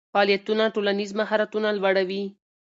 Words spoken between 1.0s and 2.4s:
مهارتونه لوړوي.